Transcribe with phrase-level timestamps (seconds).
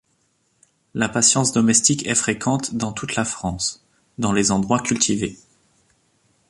[0.95, 3.85] La patience domestique est fréquente dans toute la France,
[4.17, 5.37] dans les endroits cultivés.